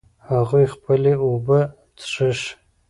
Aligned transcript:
هغوی 0.29 0.65
خپلې 0.75 1.13
اوبه 1.25 1.59
څښي 1.99 2.33